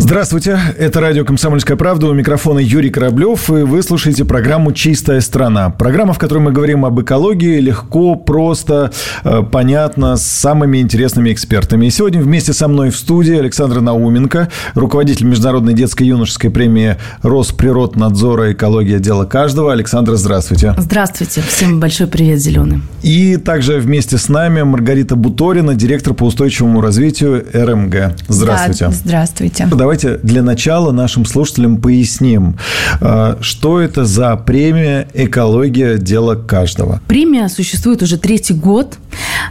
Здравствуйте, 0.00 0.58
это 0.78 1.00
радио 1.00 1.26
«Комсомольская 1.26 1.76
правда», 1.76 2.06
у 2.06 2.14
микрофона 2.14 2.58
Юрий 2.58 2.88
Кораблев, 2.88 3.50
и 3.50 3.62
вы 3.62 3.82
слушаете 3.82 4.24
программу 4.24 4.72
«Чистая 4.72 5.20
страна». 5.20 5.68
Программа, 5.68 6.14
в 6.14 6.18
которой 6.18 6.38
мы 6.38 6.52
говорим 6.52 6.86
об 6.86 6.98
экологии 7.02 7.60
легко, 7.60 8.16
просто, 8.16 8.92
э, 9.24 9.42
понятно, 9.42 10.16
с 10.16 10.22
самыми 10.22 10.78
интересными 10.78 11.30
экспертами. 11.32 11.84
И 11.84 11.90
сегодня 11.90 12.22
вместе 12.22 12.54
со 12.54 12.66
мной 12.66 12.88
в 12.90 12.96
студии 12.96 13.38
Александра 13.38 13.80
Науменко, 13.80 14.48
руководитель 14.74 15.26
Международной 15.26 15.74
детской 15.74 16.04
юношеской 16.04 16.50
премии 16.50 16.96
«Росприроднадзора. 17.22 18.52
Экология. 18.52 19.00
Дело 19.00 19.26
каждого». 19.26 19.70
Александра, 19.70 20.16
здравствуйте. 20.16 20.74
Здравствуйте, 20.78 21.42
всем 21.42 21.78
большой 21.78 22.06
привет, 22.06 22.40
Зеленый. 22.40 22.80
И 23.02 23.36
также 23.36 23.78
вместе 23.78 24.16
с 24.16 24.30
нами 24.30 24.62
Маргарита 24.62 25.14
Буторина, 25.14 25.74
директор 25.74 26.14
по 26.14 26.24
устойчивому 26.24 26.80
развитию 26.80 27.44
РМГ. 27.52 28.16
Здравствуйте. 28.28 28.86
Да, 28.86 28.92
здравствуйте. 28.92 29.66
Давайте 29.90 30.18
для 30.22 30.44
начала 30.44 30.92
нашим 30.92 31.26
слушателям 31.26 31.78
поясним, 31.78 32.56
э, 33.00 33.38
что 33.40 33.80
это 33.80 34.04
за 34.04 34.36
премия 34.36 35.08
«Экология. 35.14 35.98
Дело 35.98 36.36
каждого». 36.36 37.00
Премия 37.08 37.48
существует 37.48 38.00
уже 38.00 38.16
третий 38.16 38.54
год. 38.54 38.98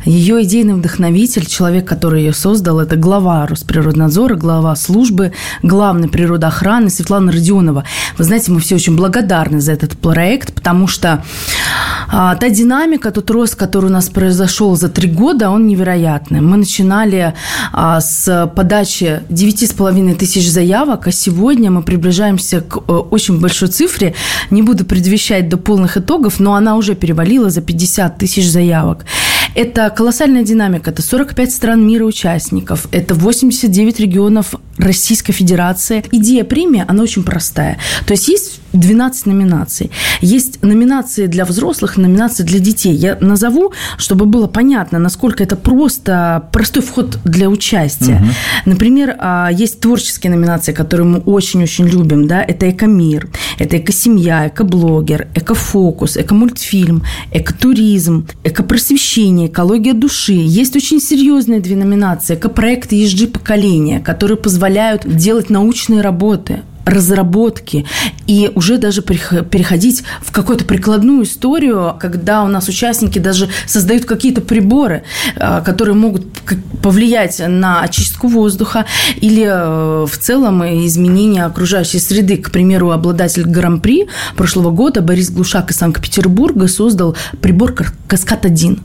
Ее 0.06 0.44
идейный 0.44 0.74
вдохновитель, 0.74 1.46
человек, 1.46 1.88
который 1.88 2.24
ее 2.24 2.34
создал, 2.34 2.80
это 2.80 2.96
глава 2.96 3.46
Росприроднадзора, 3.46 4.36
глава 4.36 4.76
службы, 4.76 5.34
главной 5.62 6.08
природоохраны 6.08 6.90
Светлана 6.90 7.32
Родионова. 7.32 7.84
Вы 8.18 8.24
знаете, 8.24 8.52
мы 8.52 8.60
все 8.60 8.76
очень 8.76 8.96
благодарны 8.96 9.60
за 9.62 9.74
этот 9.74 9.98
проект, 9.98 10.54
потому 10.54 10.88
что 10.88 11.24
а, 12.12 12.36
та 12.36 12.50
динамика, 12.50 13.12
тот 13.12 13.30
рост, 13.30 13.56
который 13.56 13.88
у 13.88 13.94
нас 13.94 14.10
произошел 14.10 14.76
за 14.76 14.90
три 14.90 15.10
года, 15.10 15.50
он 15.50 15.68
невероятный. 15.68 16.42
Мы 16.42 16.58
начинали 16.58 17.34
а, 17.72 18.02
с 18.02 18.52
подачи 18.56 19.22
9,5 19.30 20.16
тысяч 20.16 20.50
заявок, 20.50 21.08
а 21.08 21.12
сегодня 21.12 21.70
мы 21.70 21.84
приближаемся 21.84 22.62
к 22.62 22.78
э, 22.78 22.92
очень 22.92 23.40
большой 23.40 23.68
цифре. 23.68 24.16
Не 24.50 24.64
буду 24.64 24.86
предвещать 24.86 25.50
до 25.50 25.58
полных 25.58 25.98
итогов, 25.98 26.40
но 26.40 26.56
она 26.56 26.78
уже 26.78 26.96
перевалила 26.96 27.50
за 27.50 27.62
50 27.62 28.18
тысяч 28.18 28.50
заявок. 28.50 29.06
Это 29.56 29.90
колоссальная 29.90 30.44
динамика. 30.44 30.92
Это 30.92 31.02
45 31.02 31.52
стран 31.52 31.86
мира 31.86 32.06
участников. 32.06 32.88
Это 32.92 33.16
89 33.16 34.00
регионов 34.00 34.56
Российской 34.78 35.34
Федерации. 35.34 36.04
Идея 36.12 36.44
премии, 36.44 36.86
она 36.88 37.04
очень 37.04 37.24
простая. 37.24 37.78
То 38.06 38.14
есть 38.14 38.28
есть 38.28 38.62
12 38.74 39.26
номинаций. 39.26 39.92
Есть 40.22 40.62
номинации 40.64 41.28
для 41.28 41.46
взрослых, 41.46 41.98
номинации 41.98 42.44
для 42.44 42.60
детей. 42.60 42.94
Я 42.94 43.18
назову, 43.20 43.74
чтобы 43.98 44.26
было 44.26 44.48
понятно, 44.48 45.00
насколько 45.00 45.44
это 45.44 45.56
просто 45.56 46.48
простой 46.52 46.84
вход 46.84 47.20
для 47.24 47.50
участия. 47.50 48.16
Угу. 48.16 48.26
Например, 48.66 49.16
а, 49.20 49.50
есть 49.52 49.80
творческие 49.80 50.32
номинации, 50.32 50.74
которые 50.74 51.08
мы 51.08 51.20
очень-очень 51.20 51.88
любим. 51.88 52.28
Да? 52.28 52.44
Это 52.44 52.70
«Экомир», 52.70 53.30
это 53.58 53.78
«Экосемья», 53.78 54.48
«Экоблогер», 54.48 55.28
«Экофокус», 55.36 56.18
«Экомультфильм», 56.18 57.04
«Экотуризм», 57.32 58.28
«Экопросвещение», 58.44 59.48
«Экология 59.48 59.94
души». 59.94 60.34
Есть 60.34 60.76
очень 60.76 61.02
серьезные 61.02 61.60
две 61.60 61.76
номинации. 61.76 62.36
«Экопроект 62.36 62.92
ESG 62.92 63.28
поколения», 63.28 64.00
которые 64.00 64.38
позволяют 64.38 65.04
делать 65.06 65.50
научные 65.50 66.02
работы 66.02 66.62
разработки 66.90 67.86
и 68.28 68.52
уже 68.56 68.78
даже 68.78 69.02
переходить 69.02 70.04
в 70.22 70.32
какую-то 70.32 70.66
прикладную 70.66 71.24
историю, 71.24 71.96
когда 72.00 72.44
у 72.44 72.48
нас 72.48 72.68
участники 72.68 73.20
даже 73.20 73.50
создают 73.66 74.06
какие-то 74.06 74.42
приборы, 74.42 75.04
э, 75.36 75.62
которые 75.64 75.96
могут 75.96 76.26
повлиять 76.82 77.42
на 77.48 77.82
очистку 77.82 78.28
воздуха 78.28 78.86
или 79.18 79.46
э, 79.46 80.06
в 80.06 80.18
целом 80.18 80.64
изменение 80.86 81.46
окружающей 81.46 82.00
среды. 82.00 82.38
К 82.38 82.52
примеру, 82.52 82.92
обладатель 82.92 83.44
Гран-при 83.44 84.08
прошлого 84.36 84.72
года 84.72 85.02
Борис 85.02 85.30
Глушак 85.30 85.72
из 85.72 85.78
Санкт-Петербурга 85.78 86.68
создал 86.68 87.16
прибор 87.42 87.76
«Каскад-1». 88.08 88.80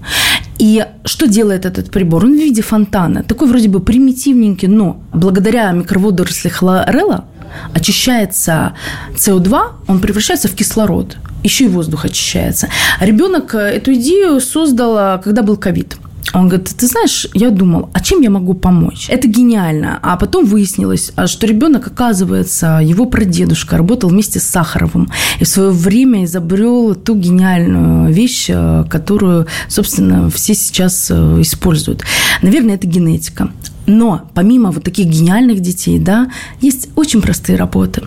И 0.59 0.87
что 1.04 1.26
делает 1.26 1.66
этот 1.66 1.91
прибор? 1.91 2.25
Он 2.25 2.32
в 2.32 2.37
виде 2.37 2.62
фонтана. 2.62 3.22
Такой 3.22 3.48
вроде 3.48 3.69
бы 3.69 3.81
примитивненький, 3.81 4.69
но 4.69 5.03
благодаря 5.12 5.70
микроводоросли 5.72 6.48
хлорелла 6.48 7.25
очищается 7.72 8.75
СО2, 9.15 9.62
он 9.87 10.00
превращается 10.00 10.48
в 10.48 10.54
кислород. 10.54 11.16
Еще 11.42 11.65
и 11.65 11.69
воздух 11.69 12.04
очищается. 12.04 12.69
Ребенок 13.00 13.54
эту 13.54 13.92
идею 13.94 14.41
создал, 14.41 15.20
когда 15.20 15.42
был 15.42 15.56
ковид. 15.56 15.97
Он 16.32 16.48
говорит, 16.48 16.75
ты 16.76 16.87
знаешь, 16.87 17.28
я 17.34 17.50
думал, 17.50 17.91
а 17.93 18.00
чем 18.00 18.20
я 18.20 18.31
могу 18.31 18.54
помочь? 18.54 19.06
Это 19.09 19.28
гениально. 19.28 20.00
А 20.03 20.16
потом 20.16 20.47
выяснилось, 20.47 21.12
а, 21.16 21.26
что 21.26 21.47
ребенок, 21.47 21.87
оказывается, 21.87 22.81
его 22.82 23.06
прадедушка 23.06 23.76
работал 23.76 24.10
вместе 24.10 24.41
с 24.41 24.44
Сахаровым. 24.44 25.10
И 25.38 25.44
в 25.44 25.48
свое 25.48 25.70
время 25.70 26.25
изобрел 26.25 26.94
ту 26.94 27.14
гениальную 27.14 28.12
вещь, 28.12 28.47
э, 28.48 28.84
которую, 28.88 29.47
собственно, 29.69 30.28
все 30.31 30.54
сейчас 30.54 31.09
э, 31.10 31.41
используют. 31.41 32.03
Наверное, 32.43 32.75
это 32.75 32.87
генетика. 32.87 33.50
Но 33.87 34.28
помимо 34.34 34.71
вот 34.71 34.84
таких 34.84 35.06
гениальных 35.06 35.61
детей, 35.61 35.99
да, 35.99 36.31
есть 36.61 36.89
очень 36.97 37.21
простые 37.21 37.56
работы, 37.56 38.03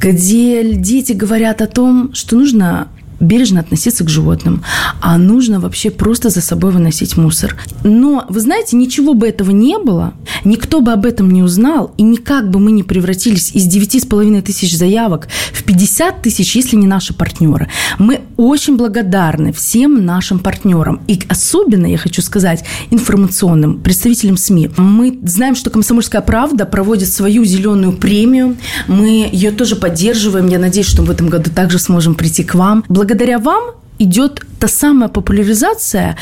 где 0.00 0.74
дети 0.74 1.12
говорят 1.12 1.60
о 1.60 1.66
том, 1.66 2.14
что 2.14 2.36
нужно 2.36 2.88
бережно 3.20 3.60
относиться 3.60 4.04
к 4.04 4.08
животным, 4.08 4.62
а 5.00 5.18
нужно 5.18 5.60
вообще 5.60 5.90
просто 5.90 6.30
за 6.30 6.40
собой 6.40 6.72
выносить 6.72 7.16
мусор. 7.16 7.56
Но, 7.84 8.24
вы 8.28 8.40
знаете, 8.40 8.76
ничего 8.76 9.14
бы 9.14 9.28
этого 9.28 9.50
не 9.50 9.78
было, 9.78 10.14
никто 10.44 10.80
бы 10.80 10.92
об 10.92 11.06
этом 11.06 11.30
не 11.30 11.42
узнал, 11.42 11.92
и 11.96 12.02
никак 12.02 12.50
бы 12.50 12.58
мы 12.58 12.72
не 12.72 12.82
превратились 12.82 13.52
из 13.52 13.66
9,5 13.66 14.42
тысяч 14.42 14.76
заявок 14.76 15.28
в 15.52 15.64
50 15.64 16.22
тысяч, 16.22 16.56
если 16.56 16.76
не 16.76 16.86
наши 16.86 17.14
партнеры. 17.14 17.68
Мы 17.98 18.20
очень 18.36 18.76
благодарны 18.76 19.52
всем 19.52 20.04
нашим 20.04 20.38
партнерам, 20.38 21.00
и 21.06 21.20
особенно, 21.28 21.86
я 21.86 21.98
хочу 21.98 22.22
сказать, 22.22 22.64
информационным 22.90 23.80
представителям 23.80 24.36
СМИ. 24.36 24.70
Мы 24.76 25.18
знаем, 25.24 25.54
что 25.54 25.70
«Комсомольская 25.70 26.20
правда» 26.20 26.66
проводит 26.66 27.08
свою 27.08 27.44
зеленую 27.44 27.92
премию, 27.92 28.56
мы 28.86 29.28
ее 29.32 29.50
тоже 29.50 29.76
поддерживаем, 29.76 30.48
я 30.48 30.58
надеюсь, 30.58 30.86
что 30.86 31.02
в 31.02 31.10
этом 31.10 31.28
году 31.28 31.50
также 31.50 31.78
сможем 31.78 32.14
прийти 32.14 32.44
к 32.44 32.54
вам. 32.54 32.84
Благодаря 33.06 33.38
вам 33.38 33.62
идет 34.00 34.42
та 34.58 34.68
самая 34.68 35.08
популяризация 35.08 36.16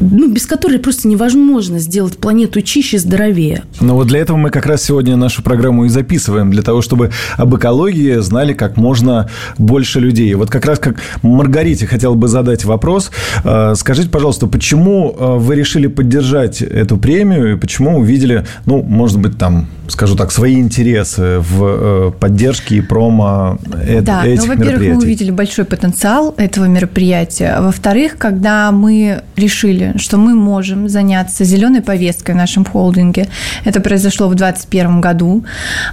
ну, 0.00 0.28
без 0.28 0.46
которой 0.46 0.78
просто 0.78 1.08
невозможно 1.08 1.78
сделать 1.78 2.18
планету 2.18 2.60
чище, 2.62 2.98
здоровее. 2.98 3.62
Но 3.80 3.94
вот 3.94 4.08
для 4.08 4.20
этого 4.20 4.36
мы 4.36 4.50
как 4.50 4.66
раз 4.66 4.82
сегодня 4.82 5.16
нашу 5.16 5.42
программу 5.42 5.84
и 5.84 5.88
записываем, 5.88 6.50
для 6.50 6.62
того, 6.62 6.82
чтобы 6.82 7.10
об 7.36 7.54
экологии 7.56 8.20
знали 8.20 8.52
как 8.52 8.76
можно 8.76 9.28
больше 9.58 10.00
людей. 10.00 10.34
Вот 10.34 10.50
как 10.50 10.64
раз 10.64 10.78
как 10.78 10.96
Маргарите 11.22 11.86
хотел 11.86 12.14
бы 12.14 12.28
задать 12.28 12.64
вопрос. 12.64 13.10
Э, 13.44 13.74
скажите, 13.76 14.08
пожалуйста, 14.08 14.46
почему 14.46 15.14
э, 15.18 15.36
вы 15.36 15.54
решили 15.54 15.86
поддержать 15.86 16.62
эту 16.62 16.96
премию 16.96 17.52
и 17.52 17.56
почему 17.56 17.98
увидели, 17.98 18.44
ну, 18.66 18.82
может 18.82 19.18
быть, 19.18 19.38
там, 19.38 19.68
скажу 19.88 20.16
так, 20.16 20.32
свои 20.32 20.60
интересы 20.60 21.38
в 21.38 21.64
э, 21.64 22.12
поддержке 22.18 22.76
и 22.76 22.80
промо 22.80 23.58
да, 24.02 24.26
этих 24.26 24.46
ну, 24.46 24.54
во-первых, 24.54 24.88
мы 24.88 24.98
увидели 24.98 25.30
большой 25.30 25.64
потенциал 25.64 26.34
этого 26.36 26.66
мероприятия. 26.66 27.56
Во-вторых, 27.60 28.16
когда 28.18 28.72
мы 28.72 29.22
решили 29.36 29.85
что 29.96 30.16
мы 30.16 30.34
можем 30.34 30.88
заняться 30.88 31.44
зеленой 31.44 31.82
повесткой 31.82 32.32
в 32.32 32.38
нашем 32.38 32.64
холдинге. 32.64 33.28
Это 33.64 33.80
произошло 33.80 34.28
в 34.28 34.34
2021 34.34 35.00
году. 35.00 35.44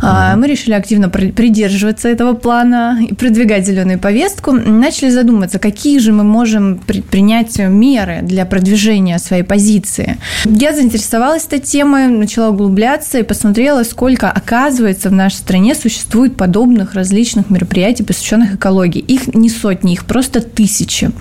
Uh-huh. 0.01 0.35
Мы 0.35 0.47
решили 0.47 0.73
активно 0.73 1.09
придерживаться 1.09 2.09
этого 2.09 2.33
плана 2.33 2.99
и 3.01 3.13
продвигать 3.13 3.65
зеленую 3.65 3.99
повестку. 3.99 4.51
Начали 4.51 5.09
задуматься, 5.09 5.59
какие 5.59 5.99
же 5.99 6.11
мы 6.11 6.23
можем 6.23 6.79
принять 7.11 7.57
меры 7.59 8.19
для 8.21 8.45
продвижения 8.45 9.19
своей 9.19 9.43
позиции. 9.43 10.17
Я 10.45 10.73
заинтересовалась 10.73 11.45
этой 11.45 11.59
темой, 11.59 12.07
начала 12.07 12.49
углубляться 12.49 13.19
и 13.19 13.23
посмотрела, 13.23 13.83
сколько, 13.83 14.29
оказывается, 14.29 15.09
в 15.09 15.13
нашей 15.13 15.35
стране 15.35 15.75
существует 15.75 16.35
подобных 16.35 16.93
различных 16.93 17.49
мероприятий, 17.49 18.03
посвященных 18.03 18.55
экологии. 18.55 18.99
Их 18.99 19.33
не 19.33 19.49
сотни, 19.49 19.93
их 19.93 20.05
просто 20.05 20.41
тысячи. 20.41 21.11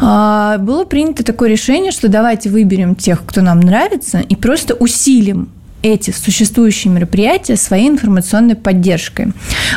А, 0.00 0.58
было 0.58 0.84
принято 0.84 1.22
такое 1.22 1.50
решение, 1.50 1.92
что 1.92 2.08
давайте 2.08 2.48
выберем 2.48 2.94
тех, 2.94 3.22
кто 3.24 3.42
нам 3.42 3.60
нравится, 3.60 4.20
и 4.20 4.34
просто 4.34 4.74
усилим 4.74 5.50
эти 5.82 6.10
существующие 6.10 6.92
мероприятия 6.92 7.56
своей 7.56 7.88
информационной 7.88 8.54
поддержкой. 8.54 9.32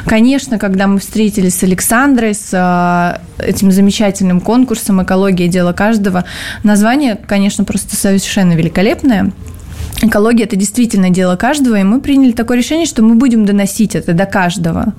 Конечно, 0.05 0.59
когда 0.59 0.87
мы 0.87 0.99
встретились 0.99 1.55
с 1.55 1.63
Александрой, 1.63 2.33
с 2.33 2.49
а, 2.53 3.21
этим 3.37 3.71
замечательным 3.71 4.41
конкурсом 4.41 5.01
«Экология. 5.01 5.47
Дело 5.47 5.71
каждого», 5.71 6.25
название, 6.63 7.15
конечно, 7.15 7.63
просто 7.63 7.95
совершенно 7.95 8.53
великолепное– 8.53 9.31
экология– 10.07 10.44
это 10.45 10.55
действительно 10.55 11.09
дело 11.09 11.35
каждого, 11.35 11.79
и 11.79 11.83
мы 11.83 12.01
приняли 12.01 12.31
такое 12.31 12.57
решение, 12.57 12.85
что 12.85 13.03
мы 13.03 13.15
будем 13.15 13.45
доносить 13.45 13.95
это 13.95 14.13
до 14.13 14.25
каждого. 14.25 14.94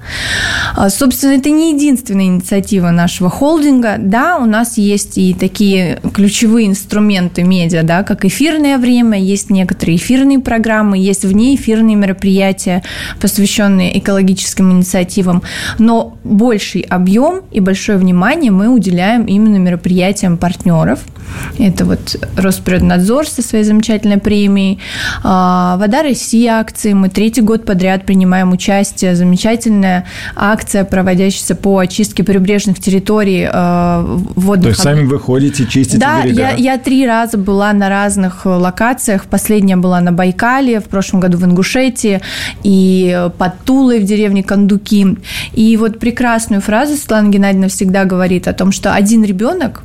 А, 0.77 0.91
собственно, 0.91 1.33
это 1.33 1.51
не 1.51 1.73
единственная 1.75 2.27
инициатива 2.27 2.91
нашего 2.91 3.31
холдинга. 3.31 3.97
Да, 3.99 4.39
у 4.39 4.47
нас 4.47 4.79
есть 4.79 5.19
и 5.19 5.35
такие 5.35 6.01
ключевые 6.13 6.69
инструменты 6.69 7.43
медиа, 7.43 7.83
да, 7.83 8.03
как 8.03 8.25
эфирное 8.25 8.79
время, 8.79 9.21
есть 9.21 9.51
некоторые 9.51 9.97
эфирные 9.97 10.39
программы, 10.39 10.99
есть 10.99 11.25
внеэфирные 11.25 11.97
мероприятия, 11.97 12.83
посвященные 13.21 13.99
экологическим 13.99 14.73
инициативам, 14.73 15.43
но 15.79 16.17
больший 16.25 16.83
объем 16.83 17.43
и 17.51 17.61
большое 17.61 17.99
внимание 17.99 18.51
мы 18.51 18.69
уделяем 18.69 19.25
именно 19.25 19.57
мероприятиям 19.57 20.37
партнеров– 20.37 21.01
это 21.59 21.85
вот 21.85 22.17
Росприроднадзор 22.37 23.27
со 23.27 23.43
своей 23.43 23.65
замечательной 23.65 24.19
премией. 24.19 24.79
А, 25.23 25.77
Вода 25.79 26.03
России 26.03 26.47
акции. 26.47 26.93
Мы 26.93 27.09
третий 27.09 27.41
год 27.41 27.65
подряд 27.65 28.05
принимаем 28.05 28.53
участие. 28.53 29.17
Замечательная 29.17 30.07
акция, 30.37 30.85
проводящаяся 30.85 31.55
по 31.55 31.79
очистке 31.79 32.25
прибрежных 32.25 32.79
территорий 32.79 33.49
а, 33.51 34.05
водных. 34.35 34.63
То 34.63 34.69
есть 34.71 34.83
сами 34.83 35.05
выходите, 35.05 35.67
чистите 35.67 35.99
да, 35.99 36.23
берега? 36.23 36.37
Да, 36.37 36.51
я, 36.51 36.75
я 36.75 36.79
три 36.79 37.07
раза 37.07 37.39
была 37.39 37.73
на 37.73 37.89
разных 37.89 38.47
локациях. 38.47 39.27
Последняя 39.27 39.77
была 39.77 40.01
на 40.01 40.13
Байкале, 40.13 40.81
в 40.81 40.85
прошлом 40.85 41.21
году 41.21 41.39
в 41.39 41.45
Ингушетии 41.45 42.21
и 42.63 43.29
под 43.39 43.61
Тулой 43.65 44.01
в 44.01 44.05
деревне 44.05 44.43
Кондуки. 44.43 45.17
И 45.53 45.77
вот 45.77 45.99
прекрасную 45.99 46.63
фразу 46.63 46.97
Светлана 46.97 47.29
Геннадьевна 47.29 47.69
всегда 47.69 48.05
говорит 48.05 48.49
о 48.49 48.53
том, 48.53 48.73
что 48.73 48.95
один 48.95 49.25
ребенок 49.25 49.83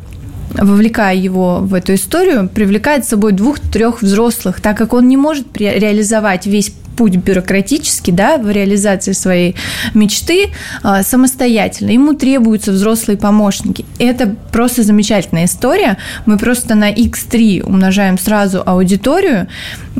вовлекая 0.51 1.15
его 1.15 1.59
в 1.59 1.73
эту 1.73 1.93
историю, 1.93 2.49
привлекает 2.49 3.05
с 3.05 3.09
собой 3.09 3.31
двух-трех 3.31 4.01
взрослых, 4.01 4.61
так 4.61 4.77
как 4.77 4.93
он 4.93 5.07
не 5.07 5.17
может 5.17 5.57
реализовать 5.57 6.45
весь 6.45 6.73
путь 6.99 7.15
бюрократический, 7.15 8.11
да, 8.11 8.37
в 8.37 8.51
реализации 8.51 9.13
своей 9.13 9.55
мечты 9.93 10.49
а, 10.83 11.01
самостоятельно. 11.01 11.91
Ему 11.91 12.13
требуются 12.13 12.73
взрослые 12.73 13.17
помощники. 13.17 13.85
Это 13.99 14.35
просто 14.51 14.83
замечательная 14.83 15.45
история. 15.45 15.97
Мы 16.25 16.37
просто 16.37 16.75
на 16.75 16.91
x3 16.91 17.63
умножаем 17.63 18.17
сразу 18.17 18.61
аудиторию. 18.65 19.47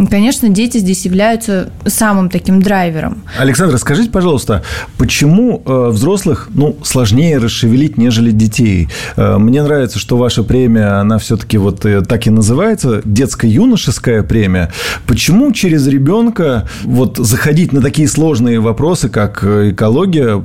конечно, 0.10 0.50
дети 0.50 0.80
здесь 0.80 1.06
являются 1.06 1.70
самым 1.86 2.30
таким 2.30 2.62
драйвером. 2.62 3.24
Александр, 3.38 3.78
скажите, 3.78 4.10
пожалуйста, 4.10 4.62
почему 4.98 5.64
э, 5.66 5.90
взрослых 5.92 6.50
ну, 6.54 6.76
сложнее 6.84 7.38
расшевелить, 7.38 7.98
нежели 7.98 8.32
детей? 8.32 8.90
Э, 9.16 9.38
мне 9.38 9.64
нравится, 9.64 10.00
что 10.00 10.18
ваша 10.18 10.44
премия, 10.44 11.00
она 11.00 11.18
все-таки 11.18 11.58
вот 11.58 11.86
э, 11.86 12.02
так 12.02 12.28
и 12.28 12.30
называется, 12.30 13.02
детско-юношеская 13.06 14.24
премия. 14.24 14.70
Почему 15.08 15.54
через 15.54 15.88
ребенка 15.88 16.68
вот 16.90 17.18
заходить 17.18 17.72
на 17.72 17.82
такие 17.82 18.08
сложные 18.08 18.60
вопросы, 18.60 19.10
как 19.10 19.44
э, 19.44 19.72
экология, 19.72 20.44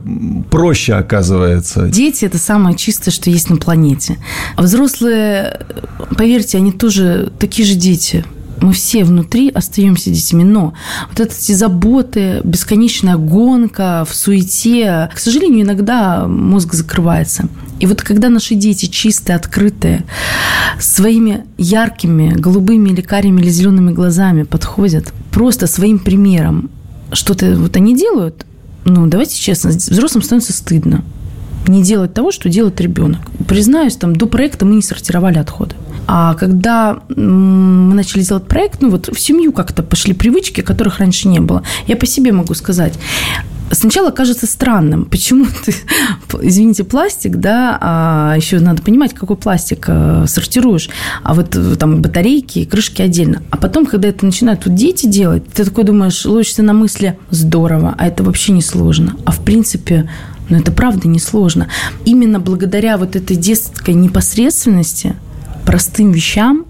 проще 0.50 0.92
оказывается. 0.92 1.88
Дети– 1.88 2.24
это 2.26 2.36
самое 2.36 2.76
чистое, 2.76 3.12
что 3.12 3.30
есть 3.30 3.48
на 3.48 3.56
планете. 3.56 4.18
А 4.54 4.62
взрослые, 4.62 5.60
поверьте, 6.16 6.58
они 6.58 6.70
тоже 6.70 7.32
такие 7.38 7.66
же 7.66 7.74
дети 7.76 8.24
мы 8.64 8.72
все 8.72 9.04
внутри 9.04 9.50
остаемся 9.50 10.10
детьми, 10.10 10.42
но 10.42 10.72
вот 11.10 11.20
эти 11.20 11.52
заботы, 11.52 12.40
бесконечная 12.44 13.16
гонка 13.16 14.06
в 14.08 14.14
суете, 14.14 15.10
к 15.14 15.18
сожалению, 15.18 15.66
иногда 15.66 16.26
мозг 16.26 16.72
закрывается. 16.72 17.48
И 17.78 17.86
вот 17.86 18.00
когда 18.00 18.30
наши 18.30 18.54
дети 18.54 18.86
чистые, 18.86 19.36
открытые, 19.36 20.04
своими 20.80 21.44
яркими, 21.58 22.30
голубыми 22.30 22.88
или 22.88 23.02
карими 23.02 23.42
или 23.42 23.50
зелеными 23.50 23.92
глазами 23.92 24.44
подходят, 24.44 25.12
просто 25.30 25.66
своим 25.66 25.98
примером 25.98 26.70
что-то 27.12 27.56
вот 27.56 27.76
они 27.76 27.94
делают, 27.94 28.46
ну, 28.86 29.06
давайте 29.06 29.36
честно, 29.36 29.70
взрослым 29.70 30.22
становится 30.22 30.54
стыдно 30.54 31.04
не 31.68 31.82
делать 31.82 32.14
того, 32.14 32.30
что 32.30 32.48
делает 32.48 32.80
ребенок. 32.80 33.20
Признаюсь, 33.46 33.96
там 33.96 34.16
до 34.16 34.26
проекта 34.26 34.64
мы 34.64 34.76
не 34.76 34.82
сортировали 34.82 35.38
отходы. 35.38 35.74
А 36.06 36.34
когда 36.34 36.98
мы 37.08 37.94
начали 37.94 38.22
делать 38.22 38.46
проект, 38.46 38.80
ну 38.82 38.90
вот 38.90 39.08
в 39.08 39.18
семью 39.18 39.52
как-то 39.52 39.82
пошли 39.82 40.12
привычки, 40.12 40.60
которых 40.60 40.98
раньше 40.98 41.28
не 41.28 41.40
было. 41.40 41.62
Я 41.86 41.96
по 41.96 42.06
себе 42.06 42.32
могу 42.32 42.54
сказать. 42.54 42.94
Сначала 43.70 44.10
кажется 44.10 44.46
странным, 44.46 45.04
почему 45.10 45.46
ты, 45.64 45.74
извините, 46.42 46.84
пластик, 46.84 47.36
да, 47.36 47.78
а 47.80 48.34
еще 48.36 48.60
надо 48.60 48.82
понимать, 48.82 49.14
какой 49.14 49.36
пластик 49.36 49.86
э, 49.88 50.26
сортируешь, 50.28 50.90
а 51.22 51.34
вот 51.34 51.56
э, 51.56 51.76
там 51.76 52.02
батарейки 52.02 52.60
и 52.60 52.66
крышки 52.66 53.00
отдельно. 53.00 53.42
А 53.50 53.56
потом, 53.56 53.86
когда 53.86 54.08
это 54.08 54.26
начинают 54.26 54.66
вот 54.66 54.74
дети 54.74 55.06
делать, 55.06 55.44
ты 55.48 55.64
такой 55.64 55.84
думаешь, 55.84 56.24
ловишься 56.24 56.62
на 56.62 56.74
мысли, 56.74 57.18
здорово, 57.30 57.94
а 57.96 58.06
это 58.06 58.22
вообще 58.22 58.52
не 58.52 58.62
сложно. 58.62 59.16
А 59.24 59.32
в 59.32 59.40
принципе, 59.40 60.10
ну 60.50 60.58
это 60.58 60.70
правда 60.70 61.08
несложно. 61.08 61.68
Именно 62.04 62.40
благодаря 62.40 62.98
вот 62.98 63.16
этой 63.16 63.36
детской 63.36 63.94
непосредственности– 63.94 65.16
простым 65.74 66.12
вещам 66.12 66.66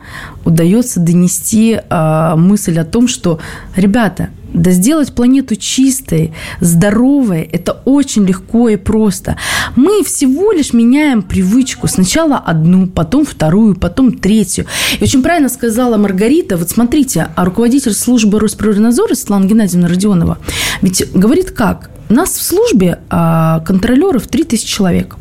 удается 0.46 0.98
донести 0.98 1.78
э, 1.78 2.34
мысль 2.36 2.78
о 2.78 2.86
том, 2.86 3.06
что, 3.06 3.38
ребята, 3.76 4.30
да 4.54 4.70
сделать 4.70 5.12
планету 5.12 5.56
чистой, 5.56 6.32
здоровой, 6.60 7.42
это 7.42 7.72
очень 7.84 8.24
легко 8.24 8.70
и 8.70 8.76
просто. 8.76 9.36
Мы 9.76 10.02
всего 10.04 10.52
лишь 10.52 10.72
меняем 10.72 11.20
привычку. 11.20 11.86
Сначала 11.86 12.38
одну, 12.38 12.86
потом 12.86 13.26
вторую, 13.26 13.74
потом 13.74 14.10
третью. 14.12 14.64
И 14.98 15.04
очень 15.04 15.22
правильно 15.22 15.50
сказала 15.50 15.98
Маргарита, 15.98 16.56
вот 16.56 16.70
смотрите, 16.70 17.28
а 17.36 17.44
руководитель 17.44 17.92
службы 17.92 18.40
Росприроднадзора 18.40 19.12
Светлана 19.12 19.44
Геннадьевна 19.44 19.88
Родионова 19.88 20.38
ведь 20.80 21.12
говорит 21.12 21.50
как? 21.50 21.90
У 22.08 22.14
нас 22.14 22.30
в 22.30 22.42
службе 22.42 23.00
а, 23.10 23.60
контролеров 23.66 24.28
3000 24.28 24.66
человек. 24.66 25.16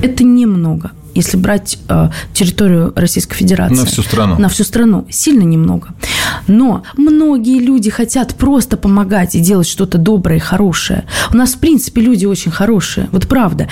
Это 0.00 0.24
немного 0.24 0.92
если 1.18 1.36
брать 1.36 1.78
э, 1.88 2.10
территорию 2.32 2.92
Российской 2.96 3.36
Федерации. 3.36 3.74
На 3.74 3.84
всю 3.84 4.02
страну. 4.02 4.38
На 4.38 4.48
всю 4.48 4.64
страну. 4.64 5.06
Сильно 5.10 5.42
немного. 5.42 5.88
Но 6.46 6.84
многие 6.96 7.58
люди 7.58 7.90
хотят 7.90 8.34
просто 8.34 8.76
помогать 8.76 9.34
и 9.34 9.40
делать 9.40 9.68
что-то 9.68 9.98
доброе 9.98 10.36
и 10.36 10.40
хорошее. 10.40 11.04
У 11.32 11.36
нас, 11.36 11.54
в 11.54 11.58
принципе, 11.58 12.00
люди 12.00 12.24
очень 12.26 12.50
хорошие. 12.50 13.08
Вот 13.12 13.28
правда. 13.28 13.68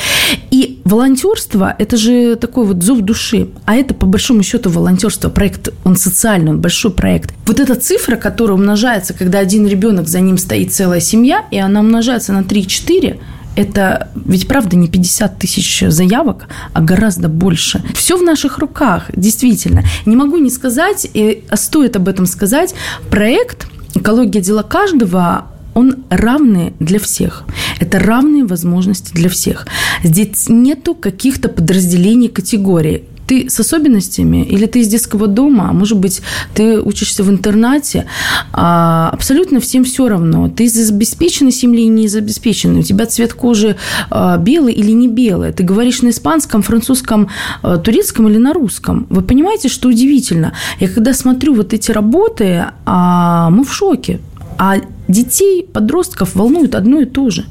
И 0.51 0.81
волонтерство– 0.85 1.75
это 1.79 1.97
же 1.97 2.37
такой 2.37 2.67
вот 2.67 2.83
зов 2.83 3.01
души. 3.01 3.49
А 3.65 3.77
это, 3.77 3.95
по 3.95 4.07
большому 4.07 4.43
счету, 4.43 4.71
волонтерство. 4.71 5.31
Проект, 5.31 5.71
он 5.85 5.97
социальный, 5.97 6.51
он 6.51 6.61
большой 6.61 6.91
проект. 6.91 7.33
Вот 7.47 7.61
эта 7.61 7.75
цифра, 7.75 8.17
которая 8.17 8.57
умножается, 8.57 9.15
когда 9.15 9.39
один 9.39 9.67
ребенок, 9.67 10.09
за 10.09 10.21
ним 10.21 10.39
стоит 10.39 10.73
целая 10.73 11.01
семья, 11.01 11.45
и 11.51 11.59
она 11.59 11.81
умножается 11.81 12.33
на 12.33 12.41
3-4, 12.41 13.19
это 13.57 14.11
ведь 14.15 14.47
правда 14.47 14.77
не 14.77 14.89
50 14.89 15.39
тысяч 15.39 15.83
заявок, 15.89 16.49
а 16.73 16.81
гораздо 16.81 17.29
больше. 17.29 17.83
Все 17.95 18.17
в 18.17 18.23
наших 18.23 18.59
руках, 18.59 19.11
действительно. 19.17 19.83
Не 20.05 20.15
могу 20.15 20.37
не 20.37 20.51
сказать, 20.51 21.09
и 21.13 21.45
стоит 21.55 21.97
об 21.97 22.09
этом 22.09 22.27
сказать, 22.27 22.75
проект 23.11 23.67
«Экология– 23.95 24.41
дела 24.43 24.63
каждого» 24.63 25.47
он 25.75 26.05
равный 26.09 26.73
для 26.81 26.99
всех. 26.99 27.45
Это 27.81 27.99
равные 27.99 28.47
возможности 28.47 29.13
для 29.13 29.29
всех. 29.29 29.67
Здесь 30.03 30.49
нету 30.49 30.95
каких-то 30.95 31.51
подразделений 31.51 32.29
категорий 32.29 33.05
ты 33.27 33.51
с 33.51 33.61
особенностями, 33.61 34.45
или 34.45 34.67
ты 34.67 34.81
из 34.81 34.89
детского 34.89 35.27
дома, 35.27 35.69
а 35.71 35.73
может 35.73 35.99
быть, 35.99 36.23
ты 36.55 36.81
учишься 36.81 37.23
в 37.23 37.31
интернате, 37.31 38.07
а 38.53 39.11
абсолютно 39.13 39.61
всем 39.61 39.85
все 39.85 40.09
равно. 40.09 40.49
Ты 40.49 40.65
из 40.65 40.91
обеспеченной 40.91 41.53
семьи 41.53 41.83
или 41.83 41.89
не 41.89 42.05
из 42.05 42.17
обеспеченной. 42.17 42.81
У 42.81 42.83
тебя 42.83 43.07
цвет 43.07 43.35
кожи 43.35 43.77
а, 44.11 44.37
белый 44.39 44.73
или 44.73 44.93
не 44.93 45.09
белый. 45.09 45.53
Ты 45.53 45.63
говоришь 45.63 46.03
на 46.03 46.11
испанском, 46.11 46.63
французском, 46.63 47.29
а, 47.63 47.79
турецком 47.79 48.29
или 48.29 48.39
на 48.39 48.53
русском. 48.53 49.07
Вы 49.11 49.23
понимаете, 49.23 49.69
что 49.69 49.89
удивительно? 49.89 50.53
Я 50.81 50.89
когда 50.89 51.13
смотрю 51.13 51.55
вот 51.55 51.73
эти 51.73 51.91
работы, 51.91 52.67
а, 52.85 53.51
мы 53.51 53.65
в 53.65 53.73
шоке. 53.73 54.21
А 54.59 54.77
детей, 55.09 55.67
подростков 55.73 56.35
волнует 56.35 56.75
одно 56.75 57.01
и 57.01 57.05
то 57.05 57.31
же. 57.31 57.45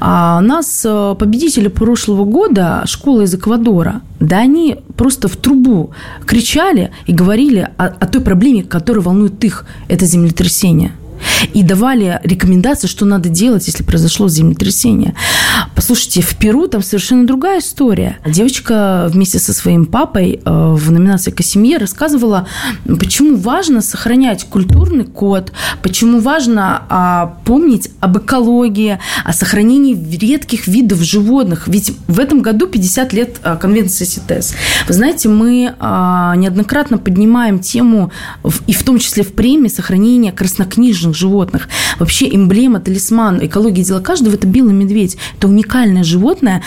А 0.00 0.40
нас 0.40 0.82
э, 0.84 1.14
победители 1.18 1.68
прошлого 1.68 2.24
года, 2.24 2.82
школа 2.86 3.22
из 3.22 3.34
Эквадора, 3.34 4.02
да 4.20 4.38
они 4.38 4.76
просто 4.96 5.28
в 5.28 5.36
трубу 5.36 5.90
кричали 6.26 6.90
и 7.06 7.12
говорили 7.12 7.70
о, 7.76 7.86
о 7.86 8.06
той 8.06 8.20
проблеме, 8.22 8.62
которая 8.62 9.02
волнует 9.02 9.42
их, 9.44 9.64
это 9.88 10.04
землетрясение. 10.04 10.92
И 11.54 11.62
давали 11.62 12.20
рекомендации, 12.22 12.88
что 12.88 13.04
надо 13.04 13.28
делать, 13.28 13.66
если 13.66 13.82
произошло 13.82 14.28
землетрясение. 14.28 15.14
Послушайте, 15.74 16.22
в 16.22 16.36
Перу 16.36 16.68
там 16.68 16.82
совершенно 16.82 17.26
другая 17.26 17.60
история. 17.60 18.18
Девочка 18.26 19.08
вместе 19.10 19.38
со 19.38 19.52
своим 19.52 19.86
папой 19.86 20.40
э, 20.44 20.50
в 20.74 20.90
номинации 20.90 21.30
«Косемье» 21.30 21.78
рассказывала, 21.78 22.46
почему 22.84 23.36
важно 23.36 23.80
сохранять 23.80 24.44
культурный 24.44 25.04
код, 25.04 25.52
почему 25.82 26.20
важно 26.20 26.82
а, 26.88 27.38
помнить 27.44 27.90
об 28.00 28.18
экологии, 28.18 28.98
о 29.24 29.32
сохранении 29.32 29.94
редких 29.94 30.66
видов 30.66 31.00
животных. 31.02 31.68
Ведь 31.68 31.92
в 32.06 32.18
этом 32.20 32.42
году 32.42 32.66
50 32.66 33.12
лет 33.12 33.36
а, 33.42 33.56
конвенции 33.56 34.04
СИТЕС. 34.04 34.54
Вы 34.86 34.94
знаете, 34.94 35.28
мы 35.28 35.74
а, 35.78 36.34
неоднократно 36.36 36.98
поднимаем 36.98 37.58
тему, 37.58 38.10
и 38.66 38.72
в 38.72 38.82
том 38.82 38.98
числе 38.98 39.22
в 39.22 39.32
премии, 39.32 39.68
сохранения 39.68 40.32
краснокнижных 40.32 41.14
животных. 41.14 41.27
Вообще 41.98 42.34
эмблема, 42.34 42.80
талисман 42.80 43.44
экологии 43.44 43.82
дела 43.82 44.00
каждого– 44.00 44.34
это 44.34 44.46
белый 44.46 44.74
медведь. 44.74 45.16
Это 45.36 45.48
уникальное 45.48 46.04
животное, 46.04 46.62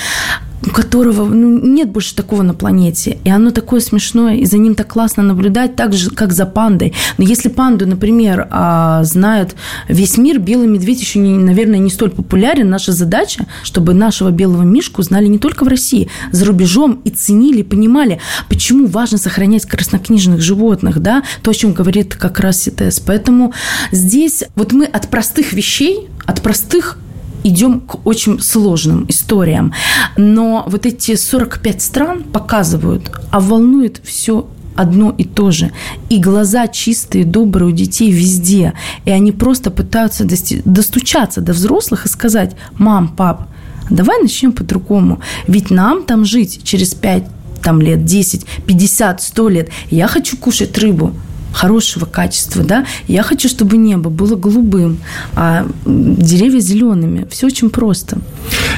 у 0.65 0.69
которого 0.69 1.25
ну, 1.25 1.59
нет 1.59 1.89
больше 1.89 2.15
такого 2.15 2.43
на 2.43 2.53
планете. 2.53 3.17
И 3.23 3.29
оно 3.29 3.51
такое 3.51 3.79
смешное, 3.79 4.35
и 4.35 4.45
за 4.45 4.57
ним 4.57 4.75
так 4.75 4.87
классно 4.87 5.23
наблюдать, 5.23 5.75
так 5.75 5.93
же, 5.93 6.09
как 6.11 6.31
за 6.31 6.45
пандой. 6.45 6.93
Но 7.17 7.23
если 7.23 7.49
панду, 7.49 7.87
например, 7.87 8.47
а, 8.51 9.03
знает 9.03 9.55
весь 9.87 10.17
мир, 10.17 10.39
белый 10.39 10.67
медведь 10.67 11.01
еще, 11.01 11.19
наверное, 11.19 11.79
не 11.79 11.89
столь 11.89 12.11
популярен. 12.11 12.69
Наша 12.69 12.91
задача, 12.91 13.45
чтобы 13.63 13.93
нашего 13.93 14.29
белого 14.29 14.63
мишку 14.63 15.01
знали 15.01 15.27
не 15.27 15.39
только 15.39 15.63
в 15.63 15.67
России, 15.67 16.09
за 16.31 16.45
рубежом 16.45 17.01
и 17.03 17.09
ценили, 17.09 17.63
понимали, 17.63 18.19
почему 18.49 18.85
важно 18.87 19.17
сохранять 19.17 19.65
краснокнижных 19.65 20.41
животных, 20.41 20.99
да, 20.99 21.23
то, 21.41 21.51
о 21.51 21.53
чем 21.53 21.73
говорит 21.73 22.15
как 22.15 22.39
раз 22.39 22.61
СИТЕС. 22.61 22.99
Поэтому 22.99 23.53
здесь 23.91 24.43
вот 24.55 24.73
мы 24.73 24.85
от 24.85 25.09
простых 25.09 25.53
вещей, 25.53 26.07
от 26.25 26.41
простых 26.41 26.97
идем 27.43 27.81
к 27.81 28.05
очень 28.05 28.39
сложным 28.39 29.05
историям. 29.07 29.73
Но 30.17 30.63
вот 30.67 30.85
эти 30.85 31.15
45 31.15 31.81
стран 31.81 32.23
показывают, 32.23 33.11
а 33.31 33.39
волнует 33.39 34.01
все 34.03 34.47
одно 34.75 35.13
и 35.17 35.23
то 35.23 35.51
же. 35.51 35.71
И 36.09 36.19
глаза 36.19 36.67
чистые, 36.67 37.25
добрые 37.25 37.69
у 37.69 37.71
детей 37.71 38.11
везде. 38.11 38.73
И 39.05 39.11
они 39.11 39.31
просто 39.31 39.71
пытаются 39.71 40.25
достучаться 40.65 41.41
до 41.41 41.53
взрослых 41.53 42.05
и 42.05 42.09
сказать, 42.09 42.55
мам, 42.77 43.09
пап, 43.09 43.47
давай 43.89 44.21
начнем 44.21 44.51
по-другому. 44.51 45.21
Ведь 45.47 45.71
нам 45.71 46.03
там 46.03 46.25
жить 46.25 46.61
через 46.63 46.93
5 46.93 47.23
там, 47.61 47.81
лет, 47.81 48.05
10, 48.05 48.45
50, 48.65 49.21
100 49.21 49.49
лет. 49.49 49.69
Я 49.89 50.07
хочу 50.07 50.37
кушать 50.37 50.77
рыбу 50.77 51.13
хорошего 51.51 52.05
качества, 52.05 52.63
да. 52.63 52.85
Я 53.07 53.23
хочу, 53.23 53.49
чтобы 53.49 53.77
небо 53.77 54.09
было 54.09 54.35
голубым, 54.35 54.97
а 55.35 55.65
деревья 55.85 56.59
зелеными. 56.59 57.27
Все 57.29 57.47
очень 57.47 57.69
просто. 57.69 58.17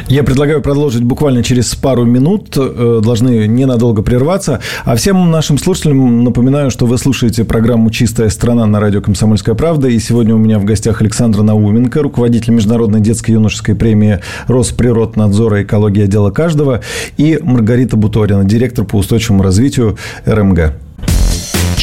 Я 0.07 0.23
предлагаю 0.23 0.61
продолжить 0.61 1.03
буквально 1.03 1.43
через 1.43 1.75
пару 1.75 2.03
минут. 2.03 2.55
Э, 2.57 3.01
должны 3.03 3.47
ненадолго 3.47 4.01
прерваться. 4.01 4.59
А 4.85 4.95
всем 4.95 5.31
нашим 5.31 5.57
слушателям 5.57 6.23
напоминаю, 6.23 6.71
что 6.71 6.85
вы 6.85 6.97
слушаете 6.97 7.43
программу 7.43 7.89
«Чистая 7.89 8.29
страна» 8.29 8.65
на 8.65 8.79
радио 8.79 9.01
«Комсомольская 9.01 9.55
правда». 9.55 9.87
И 9.87 9.99
сегодня 9.99 10.35
у 10.35 10.37
меня 10.37 10.59
в 10.59 10.65
гостях 10.65 11.01
Александра 11.01 11.41
Науменко, 11.41 12.01
руководитель 12.01 12.53
Международной 12.53 12.99
детской 12.99 13.31
юношеской 13.31 13.75
премии 13.75 14.19
Росприроднадзора 14.47 15.63
«Экология. 15.63 16.07
Дело 16.07 16.31
каждого» 16.31 16.81
и 17.17 17.39
Маргарита 17.41 17.97
Буторина, 17.97 18.43
директор 18.43 18.85
по 18.85 18.97
устойчивому 18.97 19.43
развитию 19.43 19.97
РМГ. 20.25 20.82